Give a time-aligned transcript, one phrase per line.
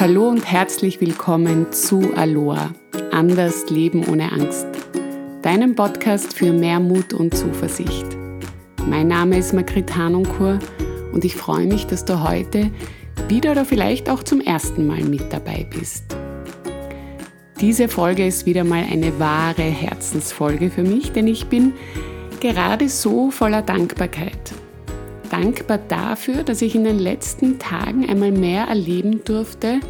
[0.00, 2.70] Hallo und herzlich willkommen zu Aloha,
[3.10, 4.68] anders Leben ohne Angst,
[5.42, 8.06] deinem Podcast für mehr Mut und Zuversicht.
[8.86, 10.60] Mein Name ist Margrit Hanunkur
[11.12, 12.70] und ich freue mich, dass du heute
[13.26, 16.04] wieder oder vielleicht auch zum ersten Mal mit dabei bist.
[17.60, 21.72] Diese Folge ist wieder mal eine wahre Herzensfolge für mich, denn ich bin
[22.38, 24.52] gerade so voller Dankbarkeit
[25.30, 29.80] dankbar dafür, dass ich in den letzten Tagen einmal mehr erleben durfte,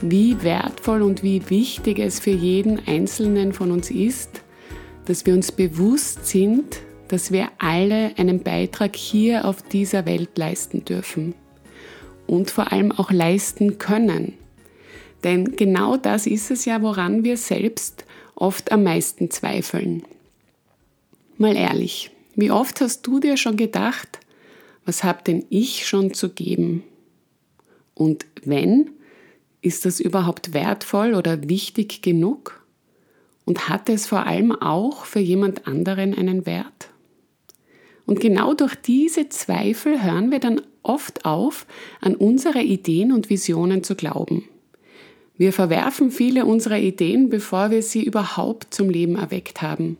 [0.00, 4.42] wie wertvoll und wie wichtig es für jeden Einzelnen von uns ist,
[5.06, 10.84] dass wir uns bewusst sind, dass wir alle einen Beitrag hier auf dieser Welt leisten
[10.84, 11.34] dürfen
[12.26, 14.34] und vor allem auch leisten können.
[15.24, 20.02] Denn genau das ist es ja, woran wir selbst oft am meisten zweifeln.
[21.38, 24.20] Mal ehrlich, wie oft hast du dir schon gedacht,
[24.86, 26.84] was habe denn ich schon zu geben?
[27.94, 28.90] Und wenn,
[29.60, 32.64] ist das überhaupt wertvoll oder wichtig genug?
[33.44, 36.88] Und hat es vor allem auch für jemand anderen einen Wert?
[38.06, 41.66] Und genau durch diese Zweifel hören wir dann oft auf,
[42.00, 44.44] an unsere Ideen und Visionen zu glauben.
[45.36, 49.98] Wir verwerfen viele unserer Ideen, bevor wir sie überhaupt zum Leben erweckt haben.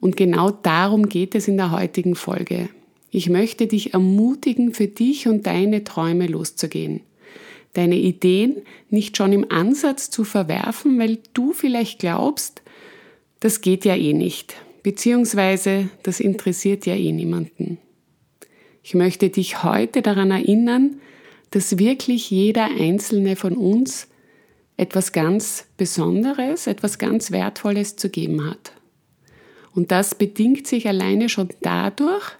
[0.00, 2.70] Und genau darum geht es in der heutigen Folge.
[3.10, 7.00] Ich möchte dich ermutigen, für dich und deine Träume loszugehen.
[7.72, 12.62] Deine Ideen nicht schon im Ansatz zu verwerfen, weil du vielleicht glaubst,
[13.40, 17.78] das geht ja eh nicht, beziehungsweise das interessiert ja eh niemanden.
[18.82, 21.00] Ich möchte dich heute daran erinnern,
[21.50, 24.08] dass wirklich jeder einzelne von uns
[24.76, 28.72] etwas ganz Besonderes, etwas ganz Wertvolles zu geben hat.
[29.74, 32.32] Und das bedingt sich alleine schon dadurch,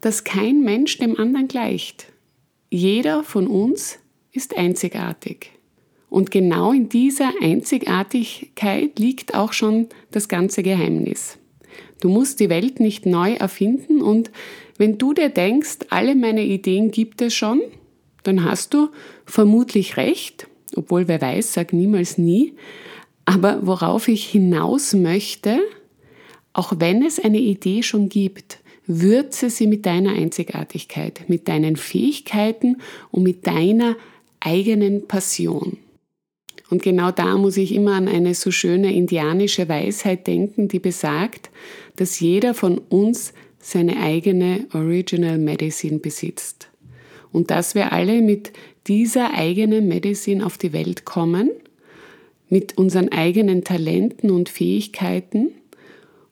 [0.00, 2.06] dass kein Mensch dem anderen gleicht.
[2.70, 3.98] Jeder von uns
[4.32, 5.50] ist einzigartig.
[6.08, 11.38] Und genau in dieser Einzigartigkeit liegt auch schon das ganze Geheimnis.
[12.00, 14.30] Du musst die Welt nicht neu erfinden und
[14.76, 17.60] wenn du dir denkst, alle meine Ideen gibt es schon,
[18.24, 18.88] dann hast du
[19.24, 22.54] vermutlich recht, obwohl wer weiß, sag niemals nie.
[23.24, 25.60] Aber worauf ich hinaus möchte,
[26.52, 28.58] auch wenn es eine Idee schon gibt,
[29.00, 32.78] Würze sie mit deiner Einzigartigkeit, mit deinen Fähigkeiten
[33.10, 33.96] und mit deiner
[34.40, 35.78] eigenen Passion.
[36.70, 41.50] Und genau da muss ich immer an eine so schöne indianische Weisheit denken, die besagt,
[41.96, 46.68] dass jeder von uns seine eigene Original Medicine besitzt.
[47.30, 48.52] Und dass wir alle mit
[48.86, 51.50] dieser eigenen Medicine auf die Welt kommen,
[52.48, 55.52] mit unseren eigenen Talenten und Fähigkeiten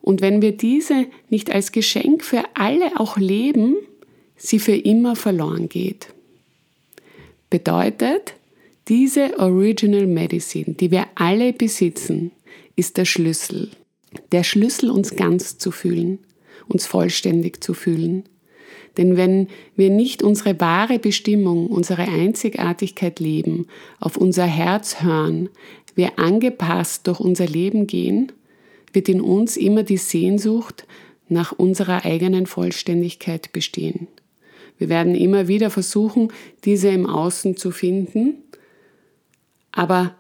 [0.02, 3.76] und wenn wir diese nicht als Geschenk für alle auch leben,
[4.36, 6.08] sie für immer verloren geht.
[7.50, 8.34] Bedeutet,
[8.88, 12.32] diese Original Medicine, die wir alle besitzen,
[12.76, 13.70] ist der Schlüssel.
[14.32, 16.18] Der Schlüssel, uns ganz zu fühlen,
[16.66, 18.24] uns vollständig zu fühlen.
[18.96, 23.66] Denn wenn wir nicht unsere wahre Bestimmung, unsere Einzigartigkeit leben,
[24.00, 25.48] auf unser Herz hören,
[25.94, 28.32] wir angepasst durch unser Leben gehen,
[28.92, 30.86] wird in uns immer die Sehnsucht
[31.28, 34.08] nach unserer eigenen Vollständigkeit bestehen.
[34.78, 36.32] Wir werden immer wieder versuchen,
[36.64, 38.42] diese im Außen zu finden,
[39.72, 40.14] aber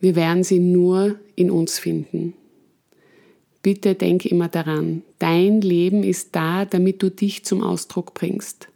[0.00, 2.34] wir werden sie nur in uns finden.
[3.62, 8.68] Bitte denk immer daran, dein Leben ist da, damit du dich zum Ausdruck bringst.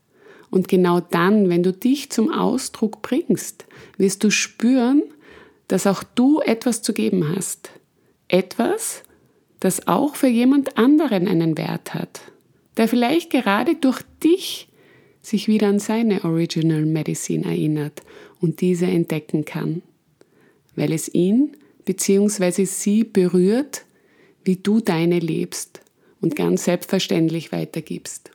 [0.51, 3.65] Und genau dann, wenn du dich zum Ausdruck bringst,
[3.97, 5.03] wirst du spüren,
[5.69, 7.71] dass auch du etwas zu geben hast.
[8.29, 9.03] Etwas,
[9.65, 12.21] das auch für jemand anderen einen Wert hat,
[12.77, 14.69] der vielleicht gerade durch dich
[15.23, 18.03] sich wieder an seine Original Medicine erinnert
[18.43, 19.81] und diese entdecken kann,
[20.77, 22.67] weil es ihn bzw.
[22.67, 23.87] sie berührt,
[24.45, 25.81] wie du deine lebst
[26.21, 28.33] und ganz selbstverständlich weitergibst.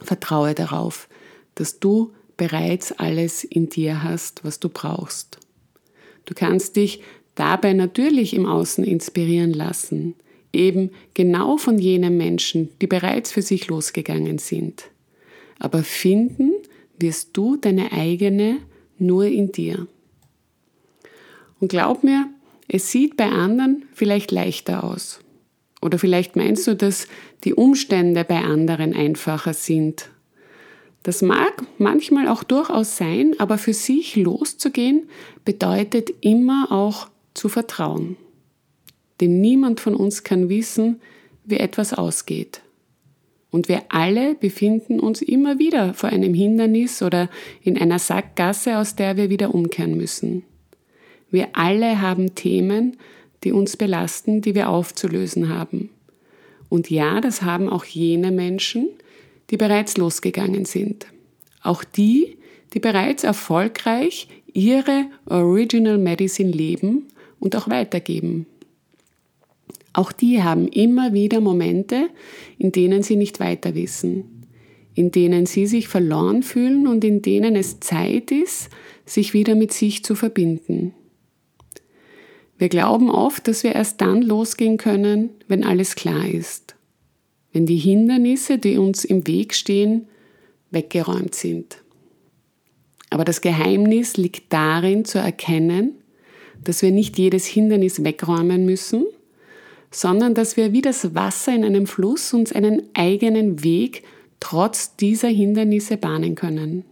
[0.00, 1.08] Vertraue darauf,
[1.54, 5.38] dass du bereits alles in dir hast, was du brauchst.
[6.24, 7.02] Du kannst dich
[7.38, 10.14] dabei natürlich im Außen inspirieren lassen,
[10.52, 14.84] eben genau von jenen Menschen, die bereits für sich losgegangen sind.
[15.58, 16.52] Aber finden
[16.98, 18.58] wirst du deine eigene
[18.98, 19.86] nur in dir.
[21.60, 22.28] Und glaub mir,
[22.68, 25.20] es sieht bei anderen vielleicht leichter aus.
[25.80, 27.06] Oder vielleicht meinst du, dass
[27.44, 30.10] die Umstände bei anderen einfacher sind.
[31.04, 35.08] Das mag manchmal auch durchaus sein, aber für sich loszugehen
[35.44, 37.08] bedeutet immer auch
[37.38, 38.16] zu vertrauen.
[39.20, 41.00] Denn niemand von uns kann wissen,
[41.44, 42.62] wie etwas ausgeht.
[43.50, 47.30] Und wir alle befinden uns immer wieder vor einem Hindernis oder
[47.62, 50.44] in einer Sackgasse, aus der wir wieder umkehren müssen.
[51.30, 52.98] Wir alle haben Themen,
[53.44, 55.90] die uns belasten, die wir aufzulösen haben.
[56.68, 58.88] Und ja, das haben auch jene Menschen,
[59.50, 61.06] die bereits losgegangen sind.
[61.62, 62.36] Auch die,
[62.74, 67.06] die bereits erfolgreich ihre Original Medicine leben
[67.40, 68.46] und auch weitergeben.
[69.92, 72.08] Auch die haben immer wieder Momente,
[72.58, 74.46] in denen sie nicht weiter wissen,
[74.94, 78.70] in denen sie sich verloren fühlen und in denen es Zeit ist,
[79.06, 80.94] sich wieder mit sich zu verbinden.
[82.58, 86.74] Wir glauben oft, dass wir erst dann losgehen können, wenn alles klar ist,
[87.52, 90.08] wenn die Hindernisse, die uns im Weg stehen,
[90.70, 91.82] weggeräumt sind.
[93.10, 95.94] Aber das Geheimnis liegt darin zu erkennen,
[96.64, 99.04] dass wir nicht jedes Hindernis wegräumen müssen,
[99.90, 104.02] sondern dass wir wie das Wasser in einem Fluss uns einen eigenen Weg
[104.40, 106.84] trotz dieser Hindernisse bahnen können.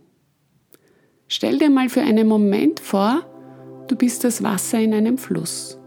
[1.28, 3.26] Stell dir mal für einen Moment vor,
[3.88, 5.78] du bist das Wasser in einem Fluss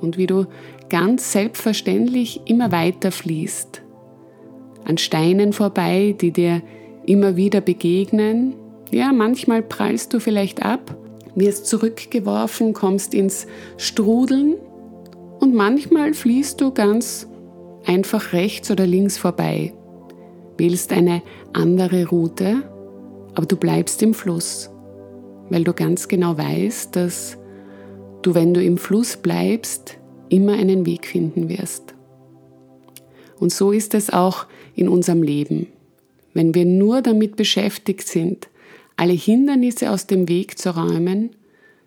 [0.00, 0.46] und wie du
[0.88, 3.82] ganz selbstverständlich immer weiter fließt,
[4.84, 6.62] an Steinen vorbei, die dir
[7.06, 8.54] immer wieder begegnen.
[8.90, 10.96] Ja, manchmal prallst du vielleicht ab,
[11.34, 13.46] wirst zurückgeworfen, kommst ins
[13.76, 14.54] Strudeln
[15.40, 17.28] und manchmal fließt du ganz
[17.84, 19.72] einfach rechts oder links vorbei,
[20.56, 22.62] wählst eine andere Route,
[23.34, 24.70] aber du bleibst im Fluss,
[25.48, 27.38] weil du ganz genau weißt, dass
[28.22, 29.98] du, wenn du im Fluss bleibst,
[30.28, 31.94] immer einen Weg finden wirst.
[33.38, 34.46] Und so ist es auch
[34.76, 35.66] in unserem Leben.
[36.32, 38.48] Wenn wir nur damit beschäftigt sind,
[39.02, 41.30] alle Hindernisse aus dem Weg zu räumen,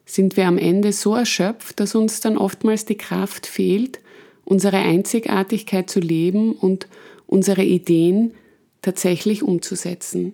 [0.03, 4.01] sind wir am Ende so erschöpft, dass uns dann oftmals die Kraft fehlt,
[4.43, 6.89] unsere Einzigartigkeit zu leben und
[7.25, 8.33] unsere Ideen
[8.81, 10.33] tatsächlich umzusetzen.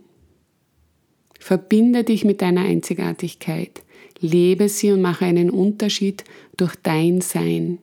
[1.40, 3.84] Verbinde dich mit deiner Einzigartigkeit,
[4.20, 6.24] lebe sie und mache einen Unterschied
[6.58, 7.78] durch dein Sein.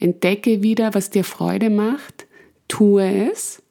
[0.00, 2.26] Entdecke wieder, was dir Freude macht,
[2.66, 3.62] tue es,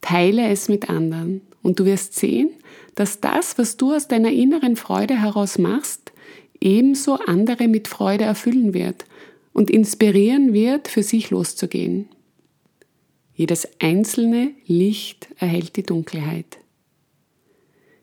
[0.00, 2.50] teile es mit anderen und du wirst sehen,
[2.94, 6.12] dass das, was du aus deiner inneren Freude heraus machst,
[6.60, 9.04] ebenso andere mit Freude erfüllen wird
[9.52, 12.08] und inspirieren wird, für sich loszugehen.
[13.34, 16.58] Jedes einzelne Licht erhält die Dunkelheit.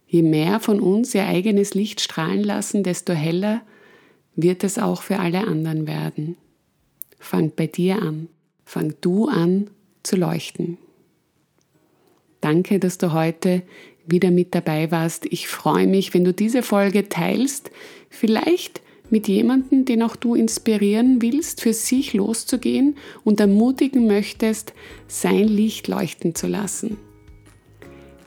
[0.08, 3.62] Je mehr von uns ihr eigenes Licht strahlen lassen, desto heller
[4.36, 6.36] wird es auch für alle anderen werden.
[7.20, 8.28] Fang bei dir an.
[8.66, 9.70] Fang du an
[10.04, 10.78] zu leuchten.
[12.42, 13.64] Danke, dass du heute
[14.08, 15.26] wieder mit dabei warst.
[15.26, 17.70] Ich freue mich, wenn du diese Folge teilst,
[18.10, 24.74] vielleicht mit jemandem, den auch du inspirieren willst, für sich loszugehen und ermutigen möchtest,
[25.08, 26.98] sein Licht leuchten zu lassen.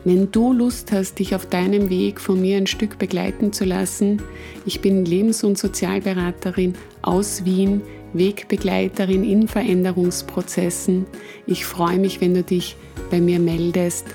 [0.05, 4.21] Wenn du Lust hast, dich auf deinem Weg von mir ein Stück begleiten zu lassen,
[4.65, 7.81] ich bin Lebens- und Sozialberaterin aus Wien,
[8.13, 11.05] Wegbegleiterin in Veränderungsprozessen.
[11.45, 12.77] Ich freue mich, wenn du dich
[13.11, 14.05] bei mir meldest.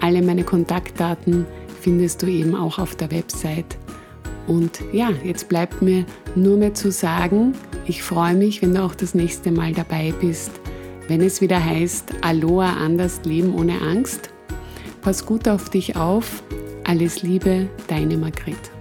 [0.00, 1.44] Alle meine Kontaktdaten
[1.80, 3.76] findest du eben auch auf der Website.
[4.46, 6.04] Und ja, jetzt bleibt mir
[6.36, 7.54] nur mehr zu sagen,
[7.86, 10.52] ich freue mich, wenn du auch das nächste Mal dabei bist,
[11.08, 14.30] wenn es wieder heißt Aloha anders Leben ohne Angst
[15.02, 16.44] Pass gut auf dich auf.
[16.84, 18.71] Alles Liebe, deine Margret.